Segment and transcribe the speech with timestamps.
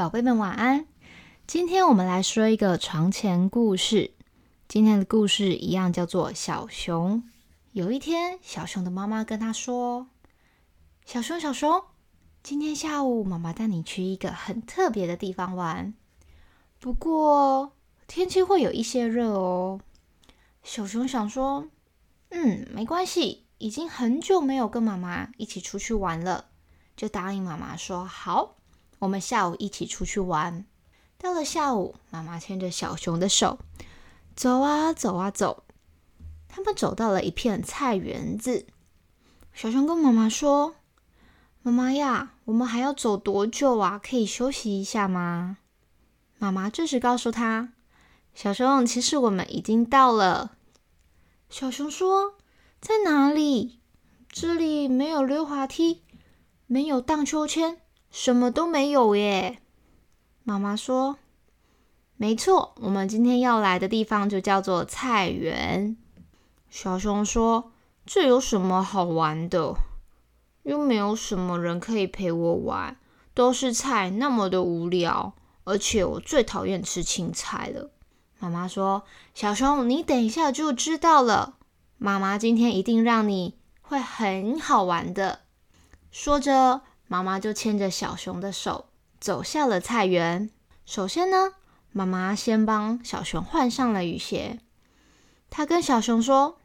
[0.00, 0.86] 宝贝们晚安。
[1.46, 4.12] 今天我们来说一个床前故事。
[4.66, 7.22] 今天的故事一样叫做小熊。
[7.72, 10.06] 有一天，小熊的妈妈跟他说
[11.04, 11.84] ：“小熊，小熊，
[12.42, 15.92] 今天下午妈妈带你去一个很特别的地方玩。
[16.78, 17.76] 不过
[18.06, 19.82] 天气会有一些热哦。”
[20.64, 21.68] 小熊想说
[22.32, 26.46] ：“嗯，没关系，已经很久没有跟妈妈一起出去玩了。”
[26.96, 28.56] 就答应妈妈说：“好，
[29.00, 30.64] 我们下午一起出去玩。”
[31.18, 33.58] 到了下午，妈妈牵着小熊的手，
[34.34, 35.64] 走啊走啊走。
[36.48, 38.66] 他们走到了一片菜园子。
[39.52, 40.76] 小熊跟妈妈说
[41.62, 44.00] ：“妈妈呀，我们还要走多久啊？
[44.02, 45.58] 可以休息一下吗？”
[46.38, 47.74] 妈妈这时告诉他
[48.34, 50.56] ：“小熊，其实我们已经到了。”
[51.50, 52.36] 小熊说
[52.80, 53.80] ：“在哪里？
[54.28, 56.02] 这里没有溜滑梯，
[56.66, 57.79] 没有荡秋千，
[58.10, 59.58] 什么都没有耶。”
[60.44, 61.16] 妈妈说
[62.16, 65.96] ：“没错，我们今天要来的地方就叫做菜园。”
[66.68, 67.72] 小熊说
[68.06, 69.74] ：“这有什么好玩的？
[70.62, 72.96] 又没有什么人可以陪我玩，
[73.32, 75.34] 都是菜，那么的无聊。
[75.64, 77.90] 而且我最讨厌吃青菜了。”
[78.40, 81.56] 妈妈说：“小熊，你等一下就知道了。
[81.98, 85.40] 妈妈今天一定让你会很好玩的。”
[86.10, 86.80] 说着，
[87.10, 88.86] 妈妈就牵着小熊的手。
[89.18, 90.48] 走下了菜园。
[90.86, 91.54] 首先呢，
[91.90, 94.60] 妈妈先帮小熊换上了雨鞋。
[95.50, 96.60] 她跟小熊说：“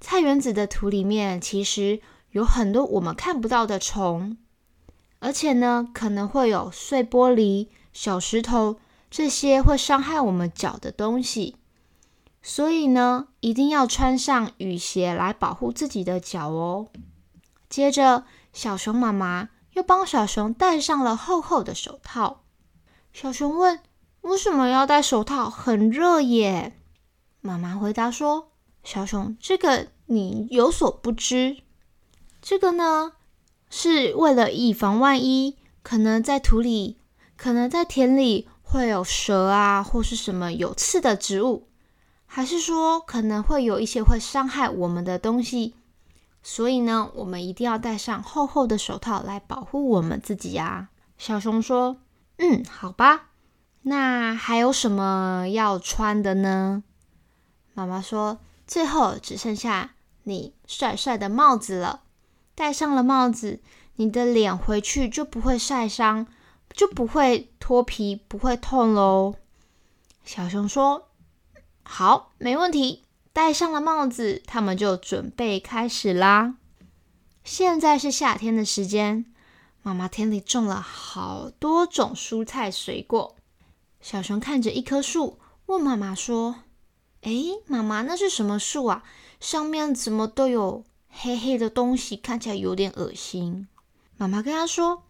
[0.00, 4.38] 菜园子的土里面其实有很多我们看不到的虫，
[5.18, 11.56] 而且呢，可能会有碎玻璃、小石头这些会伤害我们脚的东西。
[12.42, 16.88] 所以呢，一定要穿上雨鞋来保护自己的脚哦。”
[17.68, 19.50] 接着，小熊妈妈。
[19.84, 22.42] 帮小熊戴上了厚厚的手套。
[23.12, 23.78] 小熊问
[24.22, 25.48] ：“为什么要戴手套？
[25.48, 26.76] 很热耶。”
[27.40, 28.50] 妈妈回答说
[28.82, 31.58] ：“小熊，这个你有所不知。
[32.42, 33.12] 这个呢，
[33.70, 36.98] 是为了以防万一，可能在土里，
[37.36, 41.68] 可能在田里会有蛇啊，或是什么有刺的植物，
[42.26, 45.76] 还是说可能会有一些会伤害我们的东西。”
[46.46, 50.90] 所以呢，我们一定要戴上厚厚的手套来保护我们自己呀。
[51.16, 51.96] 小熊说
[52.36, 53.30] ：“嗯，好吧。
[53.82, 56.84] 那还有什么要穿的呢？”
[57.72, 59.94] 妈妈说：“最后只剩下
[60.24, 62.02] 你帅帅的帽子了。
[62.54, 63.60] 戴上了帽子，
[63.96, 66.26] 你的脸回去就不会晒伤，
[66.70, 69.34] 就不会脱皮，不会痛喽。”
[70.24, 71.08] 小熊说
[71.82, 73.03] ：“好，没问题。”
[73.34, 76.54] 戴上了帽子，他们就准备开始啦。
[77.42, 79.26] 现在是夏天的时间，
[79.82, 83.34] 妈妈田里种了好多种蔬菜水果。
[84.00, 86.60] 小熊看着一棵树，问妈妈说
[87.22, 87.32] ：“哎，
[87.66, 89.02] 妈妈，那是什么树啊？
[89.40, 93.66] 上面怎么都有黑黑的东西，看起来有点恶心。”
[94.16, 95.02] 妈妈跟他说：“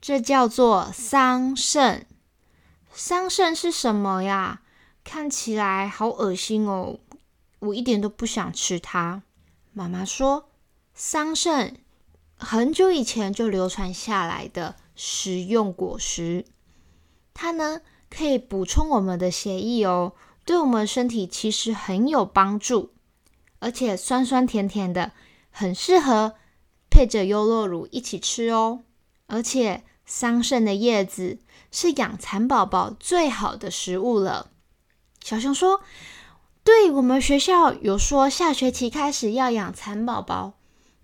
[0.00, 2.02] 这叫做桑葚。
[2.94, 4.60] 桑葚是什么呀？
[5.02, 7.00] 看起来好恶心哦。”
[7.62, 9.22] 我一点都不想吃它。
[9.72, 10.50] 妈妈说，
[10.94, 11.74] 桑葚
[12.36, 16.44] 很久以前就流传下来的食用果实，
[17.32, 17.80] 它呢
[18.10, 20.14] 可以补充我们的血液哦，
[20.44, 22.90] 对我们身体其实很有帮助，
[23.60, 25.12] 而且酸酸甜甜的，
[25.52, 26.34] 很适合
[26.90, 28.80] 配着优酪乳一起吃哦。
[29.28, 31.38] 而且桑葚的叶子
[31.70, 34.50] 是养蚕宝宝最好的食物了。
[35.22, 35.80] 小熊说。
[36.64, 40.54] 对我们学校有说，下学期开始要养蚕宝宝。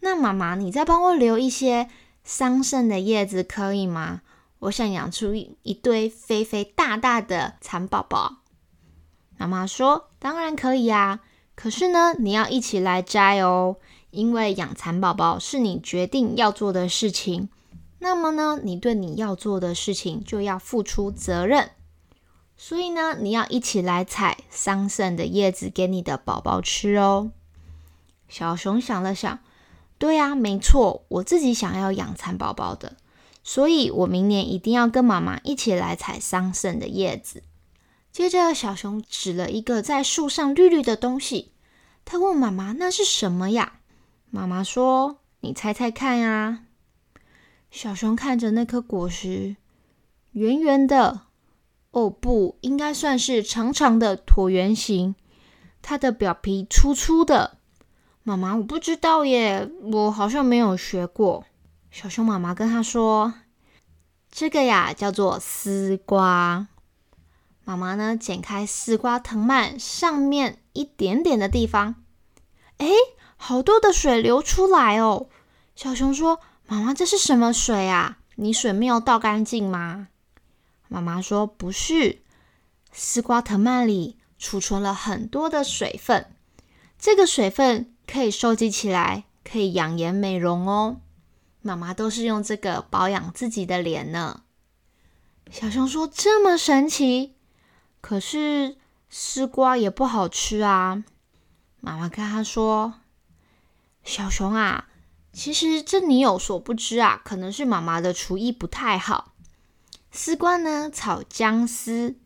[0.00, 1.88] 那妈妈，你再帮我留一些
[2.22, 4.22] 桑葚的叶子可以吗？
[4.60, 8.36] 我想养出一堆肥肥大大的蚕宝宝。
[9.36, 11.20] 妈妈说：“当然可以啊，
[11.56, 13.76] 可是呢，你要一起来摘哦，
[14.10, 17.48] 因为养蚕宝宝是你决定要做的事情。
[17.98, 21.70] 那么呢，你对你要做的事情就要付出责任。”
[22.60, 27.30] 所以呢，你要一起来采桑葚的叶子给你的宝宝吃哦。
[28.28, 29.38] 小熊想了想，
[29.96, 32.96] 对呀，没错，我自己想要养蚕宝宝的，
[33.44, 37.44] 所以我明年一定要跟妈妈一起来采桑葚的叶子。
[38.10, 41.52] 接着，小熊指了一个在树上绿绿的东西，
[42.04, 43.74] 他问妈妈：“那是什么呀？”
[44.30, 46.64] 妈妈说：“你猜猜看呀。”
[47.70, 49.54] 小熊看着那颗果实，
[50.32, 51.27] 圆圆的。
[51.98, 55.16] 哦，不应该算是长长的椭圆形，
[55.82, 57.58] 它的表皮粗粗的。
[58.22, 61.44] 妈妈，我不知道耶，我好像没有学过。
[61.90, 63.34] 小熊妈妈跟他说
[64.30, 66.68] ：“这个呀叫做丝瓜。
[67.64, 71.96] 妈妈呢，剪开丝瓜藤蔓上面一点点的地方，
[72.76, 72.86] 哎，
[73.36, 75.26] 好多的水流出来哦。
[75.74, 78.18] 小熊说：“妈妈，这是什么水啊？
[78.36, 80.06] 你水没有倒干净吗？”
[80.88, 82.22] 妈妈说：“不是，
[82.92, 86.34] 丝瓜藤蔓里储存了很多的水分，
[86.98, 91.00] 这个水分可以收集起来，可以养颜美容哦。
[91.60, 94.42] 妈妈都是用这个保养自己的脸呢。”
[95.52, 97.34] 小熊说：“这么神奇？”
[98.00, 98.76] 可是
[99.10, 101.04] 丝瓜也不好吃啊！
[101.80, 102.94] 妈妈跟他说
[104.04, 104.88] ：“小熊啊，
[105.32, 109.34] 其实这你有所不知啊，可能是妈妈的厨艺不太好。
[110.10, 112.16] 丝瓜呢，炒姜丝，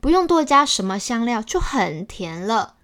[0.00, 2.76] 不用多加什么香料，就很甜了。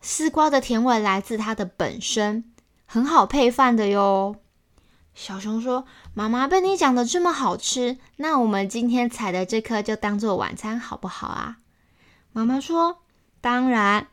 [0.00, 2.52] 丝瓜的甜味来自它的本身，
[2.86, 4.36] 很好配饭的哟。”
[5.14, 11.58] 小熊说：“妈妈被你讲的这么好吃，那我们今天采的这颗就当做晚餐好不好啊？”
[12.32, 13.02] 妈妈说
[13.42, 14.06] ：“当然，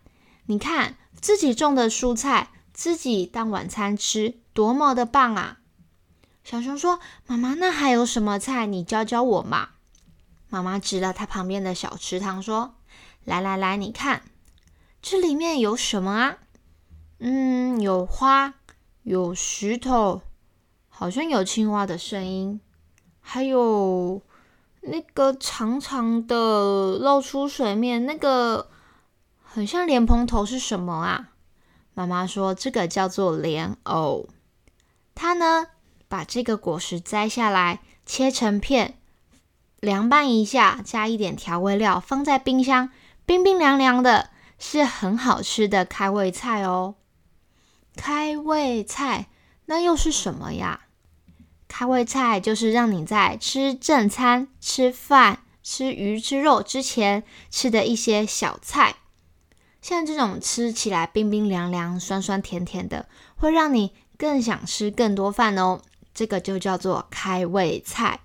[0.48, 5.60] 你看自己种的蔬菜，自己当晚餐吃，多么的棒啊！”
[6.50, 8.66] 小熊说：“妈妈，那还有什么菜？
[8.68, 9.72] 你教教我嘛。”
[10.48, 12.76] 妈妈指了他旁边的小池塘说
[13.26, 14.22] ：“来来来，你看
[15.02, 16.38] 这里面有什么啊？
[17.20, 18.54] 嗯，有花，
[19.04, 20.22] 有石头。”
[20.88, 22.62] 好像有青蛙的声音，
[23.20, 24.22] 还有
[24.80, 28.70] 那个长长的露出水面，那个
[29.44, 31.32] 很像莲蓬头是什么啊？
[31.94, 34.30] 妈妈说这个叫做莲藕。
[35.14, 35.68] 它呢，
[36.08, 38.98] 把这个果实摘下来，切成片，
[39.80, 42.90] 凉拌一下，加一点调味料，放在冰箱，
[43.26, 46.96] 冰冰凉凉的，是很好吃的开胃菜哦。
[47.96, 49.28] 开胃菜，
[49.66, 50.82] 那又是什么呀？
[51.68, 58.96] 开胃菜就是让你在吃正餐、吃饭、吃鱼、吃肉之前吃的一些小菜，
[59.82, 65.82] 像这种吃起来冰冰凉凉、酸酸甜甜的，会让你更想吃更多饭哦。
[66.18, 68.22] 这个就叫做开胃菜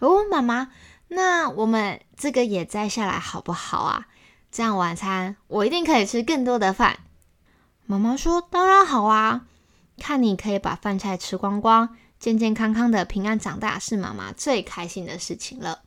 [0.00, 0.24] 哦。
[0.28, 0.72] 妈妈，
[1.06, 4.08] 那我们这个也摘下来好不好啊？
[4.50, 6.98] 这样晚餐我一定可以吃更多的饭。
[7.86, 9.46] 妈妈说：“当然好啊，
[9.96, 15.82] 看你可以把饭菜吃光光。”健健康康的平安长大是妈妈最开心的事情了。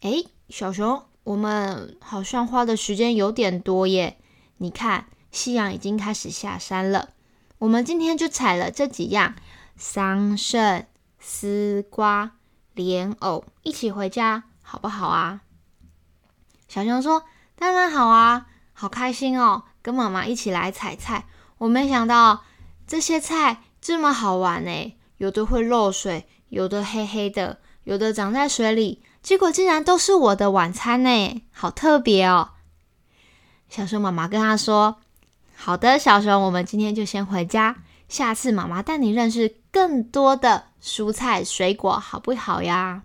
[0.00, 4.16] 哎，小熊，我们好像花的时间有点多耶。
[4.58, 7.10] 你看，夕阳已经开始下山了。
[7.58, 9.34] 我们今天就采了这几样：
[9.76, 10.86] 桑葚、
[11.18, 12.32] 丝瓜、
[12.74, 15.40] 莲藕，一起回家好不好啊？
[16.68, 17.24] 小熊说
[17.56, 21.26] ：“当然好啊，好开心哦，跟妈妈一起来采菜。
[21.58, 22.44] 我没想到
[22.86, 32.50] 这些菜这么好玩呢。”有的会漏水，有的黑黑的，有的长在水里，结果竟然都是我的晚餐呢，好特别哦！
[33.68, 34.96] 小熊妈妈跟他说
[35.54, 37.76] ：“好的，小熊，我们今天就先回家，
[38.12, 43.04] 下次妈妈带你认识更多的蔬菜水果，好不好呀？”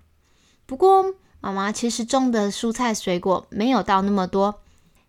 [0.67, 4.59] 不过妈妈其实种的蔬菜水果没有到那么多，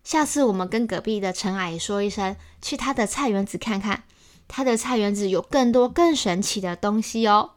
[0.05, 4.03] 下次我们跟隔壁的陈阿姨说一声，去她的菜园子看看。
[4.47, 7.51] 她的菜园子有更多更神奇的东西哦。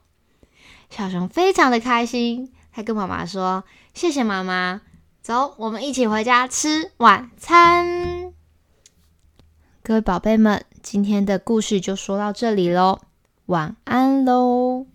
[0.91, 3.63] 小熊非常的开心，他跟妈妈说
[3.95, 4.81] ：“谢谢妈妈，
[5.23, 8.02] 走，我们一起回家吃晚餐。”
[9.85, 13.01] 各位宝贝们，今天的故事就说到这里喽，
[13.47, 14.87] 晚安喽。